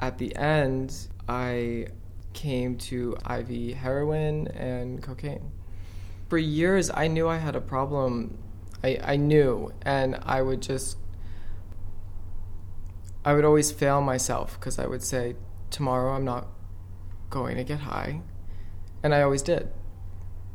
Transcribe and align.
At 0.00 0.18
the 0.18 0.34
end, 0.36 1.08
I 1.28 1.88
came 2.32 2.76
to 2.76 3.16
IV 3.28 3.76
heroin 3.76 4.48
and 4.48 5.02
cocaine. 5.02 5.50
For 6.28 6.38
years, 6.38 6.90
I 6.92 7.08
knew 7.08 7.28
I 7.28 7.36
had 7.36 7.56
a 7.56 7.60
problem. 7.60 8.38
I, 8.84 8.98
I 9.02 9.16
knew, 9.16 9.72
and 9.82 10.18
I 10.22 10.42
would 10.42 10.62
just, 10.62 10.98
I 13.24 13.34
would 13.34 13.44
always 13.44 13.72
fail 13.72 14.00
myself 14.00 14.58
because 14.58 14.78
I 14.78 14.86
would 14.86 15.02
say, 15.02 15.34
tomorrow 15.70 16.12
I'm 16.14 16.24
not 16.24 16.46
going 17.30 17.56
to 17.56 17.64
get 17.64 17.80
high. 17.80 18.20
And 19.02 19.14
I 19.14 19.22
always 19.22 19.42
did. 19.42 19.68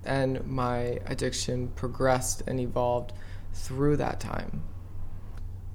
And 0.06 0.46
my 0.46 1.00
addiction 1.06 1.70
progressed 1.70 2.44
and 2.48 2.60
evolved 2.60 3.14
through 3.54 3.98
that 3.98 4.20
time. 4.20 4.64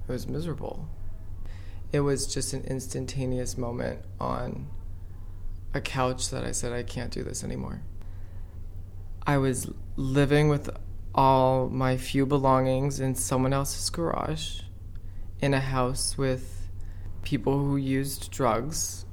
It 0.09 0.12
was 0.12 0.27
miserable. 0.27 0.89
It 1.93 2.00
was 2.00 2.27
just 2.27 2.52
an 2.52 2.64
instantaneous 2.64 3.57
moment 3.57 4.00
on 4.20 4.69
a 5.73 5.80
couch 5.80 6.30
that 6.30 6.45
I 6.45 6.52
said, 6.52 6.73
I 6.73 6.83
can't 6.83 7.10
do 7.10 7.23
this 7.23 7.42
anymore. 7.42 7.83
I 9.27 9.38
was 9.38 9.70
living 9.96 10.48
with 10.48 10.70
all 11.15 11.69
my 11.69 11.96
few 11.96 12.27
belongings 12.27 13.01
in 13.01 13.15
someone 13.15 13.52
else's 13.52 13.91
garage 13.91 14.60
in 15.41 15.55
a 15.55 15.60
house 15.60 16.19
with 16.19 16.69
people 17.23 17.59
who 17.59 17.77
used 17.77 18.30
drugs 18.30 19.05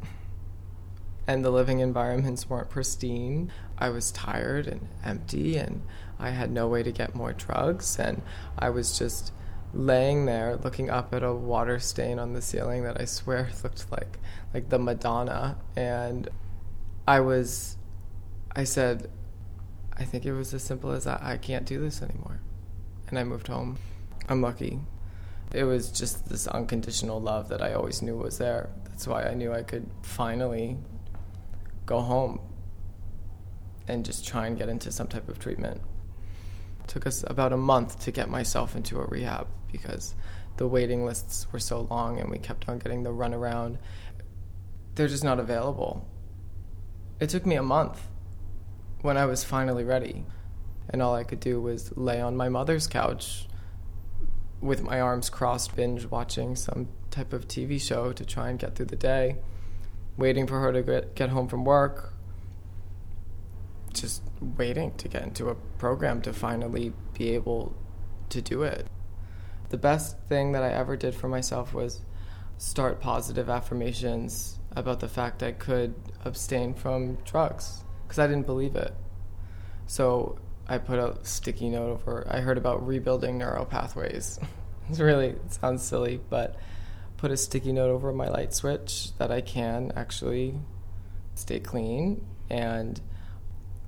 and 1.27 1.43
the 1.43 1.49
living 1.49 1.79
environments 1.79 2.49
weren't 2.49 2.69
pristine. 2.69 3.51
I 3.77 3.89
was 3.89 4.11
tired 4.11 4.67
and 4.67 4.87
empty, 5.03 5.57
and 5.57 5.81
I 6.19 6.29
had 6.29 6.51
no 6.51 6.67
way 6.67 6.83
to 6.83 6.91
get 6.91 7.15
more 7.15 7.33
drugs, 7.33 7.99
and 7.99 8.21
I 8.57 8.69
was 8.69 8.97
just 8.97 9.33
laying 9.75 10.25
there 10.25 10.55
looking 10.55 10.89
up 10.89 11.13
at 11.13 11.21
a 11.21 11.33
water 11.33 11.79
stain 11.79 12.17
on 12.17 12.33
the 12.33 12.41
ceiling 12.41 12.83
that 12.83 12.99
I 12.99 13.05
swear 13.05 13.49
looked 13.63 13.91
like 13.91 14.19
like 14.53 14.69
the 14.69 14.79
Madonna. 14.79 15.57
And 15.75 16.29
I 17.07 17.19
was 17.19 17.77
I 18.55 18.63
said 18.63 19.09
I 19.97 20.03
think 20.03 20.25
it 20.25 20.33
was 20.33 20.53
as 20.53 20.63
simple 20.63 20.91
as 20.91 21.05
I, 21.07 21.19
I 21.21 21.37
can't 21.37 21.65
do 21.65 21.79
this 21.79 22.01
anymore. 22.01 22.41
And 23.07 23.19
I 23.19 23.23
moved 23.23 23.47
home. 23.47 23.77
I'm 24.27 24.41
lucky. 24.41 24.79
It 25.53 25.63
was 25.63 25.89
just 25.91 26.27
this 26.27 26.47
unconditional 26.47 27.21
love 27.21 27.49
that 27.49 27.61
I 27.61 27.73
always 27.73 28.01
knew 28.01 28.17
was 28.17 28.37
there. 28.37 28.69
That's 28.85 29.07
why 29.07 29.23
I 29.23 29.33
knew 29.33 29.53
I 29.53 29.61
could 29.61 29.89
finally 30.01 30.77
go 31.85 32.01
home 32.01 32.41
and 33.87 34.03
just 34.03 34.27
try 34.27 34.47
and 34.47 34.57
get 34.57 34.67
into 34.67 34.91
some 34.91 35.07
type 35.07 35.29
of 35.29 35.37
treatment. 35.39 35.81
Took 36.87 37.07
us 37.07 37.23
about 37.27 37.53
a 37.53 37.57
month 37.57 37.99
to 38.01 38.11
get 38.11 38.29
myself 38.29 38.75
into 38.75 38.99
a 38.99 39.05
rehab 39.05 39.47
because 39.71 40.15
the 40.57 40.67
waiting 40.67 41.05
lists 41.05 41.47
were 41.51 41.59
so 41.59 41.81
long 41.89 42.19
and 42.19 42.29
we 42.29 42.37
kept 42.37 42.69
on 42.69 42.79
getting 42.79 43.03
the 43.03 43.11
runaround. 43.11 43.77
They're 44.95 45.07
just 45.07 45.23
not 45.23 45.39
available. 45.39 46.07
It 47.19 47.29
took 47.29 47.45
me 47.45 47.55
a 47.55 47.63
month 47.63 48.07
when 49.01 49.17
I 49.17 49.25
was 49.25 49.43
finally 49.43 49.83
ready, 49.83 50.25
and 50.89 51.01
all 51.01 51.15
I 51.15 51.23
could 51.23 51.39
do 51.39 51.61
was 51.61 51.95
lay 51.97 52.19
on 52.21 52.35
my 52.35 52.49
mother's 52.49 52.87
couch 52.87 53.47
with 54.61 54.81
my 54.81 54.99
arms 54.99 55.29
crossed, 55.29 55.75
binge 55.75 56.05
watching 56.05 56.55
some 56.55 56.87
type 57.11 57.33
of 57.33 57.47
TV 57.47 57.79
show 57.79 58.11
to 58.13 58.25
try 58.25 58.49
and 58.49 58.57
get 58.57 58.75
through 58.75 58.87
the 58.87 58.95
day 58.95 59.37
waiting 60.17 60.47
for 60.47 60.59
her 60.59 60.71
to 60.71 60.81
get, 60.81 61.15
get 61.15 61.29
home 61.29 61.47
from 61.47 61.65
work, 61.65 62.13
just 64.05 64.21
waiting 64.39 64.93
to 64.97 65.07
get 65.07 65.23
into 65.23 65.49
a 65.49 65.55
program 65.55 66.21
to 66.21 66.31
finally 66.31 66.93
be 67.17 67.31
able 67.31 67.75
to 68.29 68.39
do 68.39 68.61
it. 68.61 68.85
The 69.69 69.77
best 69.77 70.19
thing 70.29 70.51
that 70.51 70.61
I 70.61 70.69
ever 70.69 70.95
did 70.95 71.15
for 71.15 71.27
myself 71.27 71.73
was 71.73 72.01
start 72.59 73.01
positive 73.01 73.49
affirmations 73.49 74.59
about 74.75 74.99
the 74.99 75.07
fact 75.07 75.41
I 75.41 75.53
could 75.53 75.95
abstain 76.23 76.75
from 76.75 77.15
drugs 77.25 77.83
because 78.03 78.19
I 78.19 78.27
didn't 78.27 78.45
believe 78.45 78.75
it. 78.75 78.93
So 79.87 80.37
I 80.67 80.77
put 80.77 80.99
a 80.99 81.17
sticky 81.23 81.69
note 81.69 81.89
over. 81.89 82.27
I 82.29 82.41
heard 82.41 82.59
about 82.59 82.85
rebuilding 82.85 83.39
neural 83.39 83.65
pathways. 83.65 84.39
it's 84.89 84.99
really 84.99 85.29
it 85.29 85.51
sounds 85.51 85.81
silly, 85.83 86.21
but 86.29 86.57
put 87.17 87.31
a 87.31 87.37
sticky 87.37 87.73
note 87.73 87.89
over 87.89 88.13
my 88.13 88.27
light 88.27 88.53
switch 88.53 89.17
that 89.17 89.31
I 89.31 89.41
can 89.41 89.91
actually 89.95 90.59
stay 91.33 91.59
clean. 91.59 92.23
And 92.51 93.01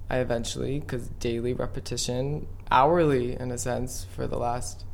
I 0.09 0.17
eventually, 0.17 0.79
because 0.79 1.07
daily 1.19 1.53
repetition, 1.53 2.47
hourly 2.71 3.33
in 3.39 3.51
a 3.51 3.57
sense, 3.57 4.05
for 4.15 4.27
the 4.27 4.37
last 4.37 4.85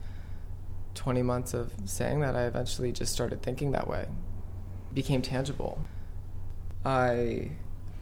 20 0.95 1.21
months 1.21 1.53
of 1.53 1.71
saying 1.85 2.21
that, 2.21 2.35
I 2.35 2.45
eventually 2.45 2.91
just 2.91 3.13
started 3.13 3.41
thinking 3.41 3.71
that 3.71 3.87
way. 3.87 4.07
Became 4.93 5.21
tangible. 5.21 5.85
I 6.85 7.51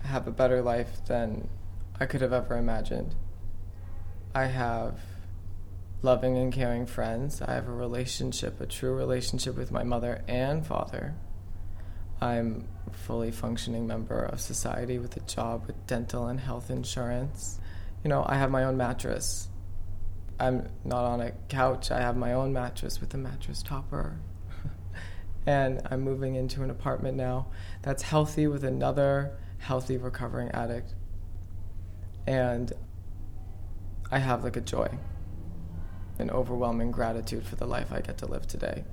have 0.04 0.28
a 0.28 0.32
better 0.32 0.62
life 0.62 1.06
than 1.06 1.50
I 2.00 2.06
could 2.06 2.22
have 2.22 2.34
ever 2.34 2.58
imagined. 2.58 3.16
I 4.34 4.46
have 4.46 5.00
loving 6.02 6.38
and 6.38 6.52
caring 6.52 6.86
friends. 6.86 7.42
I 7.42 7.54
have 7.54 7.68
a 7.68 7.74
relationship, 7.74 8.60
a 8.60 8.66
true 8.66 8.94
relationship 8.94 9.56
with 9.58 9.72
my 9.72 9.84
mother 9.84 10.24
and 10.28 10.66
father. 10.66 11.16
I'm 12.22 12.68
a 12.88 12.94
fully 12.94 13.32
functioning 13.32 13.88
member 13.88 14.20
of 14.20 14.40
society 14.40 15.00
with 15.00 15.18
a 15.18 15.22
job 15.22 15.66
with 15.66 15.88
dental 15.88 16.28
and 16.28 16.40
health 16.40 16.70
insurance. 16.70 17.60
You 18.04 18.10
know, 18.10 18.24
I 18.28 18.36
have 18.36 18.52
my 18.52 18.64
own 18.64 18.78
mattress. 18.78 19.50
I'm 20.40 20.70
not 20.84 21.06
on 21.06 21.22
a 21.22 21.32
couch. 21.50 21.92
I 21.92 22.00
have 22.00 22.16
my 22.16 22.34
own 22.34 22.54
mattress 22.54 23.00
with 23.00 23.14
a 23.14 23.18
mattress 23.18 23.64
topper. 23.64 24.20
and 25.46 25.82
I'm 25.90 26.02
moving 26.02 26.36
into 26.36 26.64
an 26.64 26.70
apartment 26.70 27.18
now 27.18 27.48
that's 27.82 28.04
healthy 28.04 28.48
with 28.48 28.64
another 28.64 29.38
healthy 29.58 29.98
recovering 29.98 30.50
addict. 30.52 30.94
And 32.28 32.72
I 34.12 34.20
have 34.20 34.44
like 34.44 34.58
a 34.58 34.62
joy 34.62 34.90
an 36.22 36.30
overwhelming 36.30 36.92
gratitude 36.92 37.46
for 37.46 37.56
the 37.56 37.66
life 37.66 37.92
I 37.92 38.00
get 38.00 38.20
to 38.20 38.26
live 38.28 38.48
today. 38.48 38.84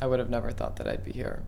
I 0.00 0.06
would 0.06 0.18
have 0.18 0.30
never 0.30 0.50
thought 0.50 0.76
that 0.76 0.88
I'd 0.88 1.04
be 1.04 1.12
here. 1.12 1.44